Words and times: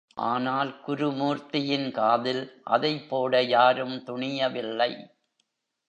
ஆனால், 0.27 0.81
குருமூர்த்தியின் 0.87 1.91
காதில் 1.91 2.61
அதைப் 2.63 3.09
போட 3.09 3.43
யாரும் 3.43 4.03
துணியவில்லை. 4.03 4.91